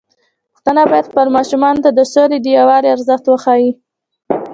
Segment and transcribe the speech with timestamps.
[0.53, 3.69] پښتانه بايد خپل ماشومان ته د سولې او يووالي ارزښت وښيي.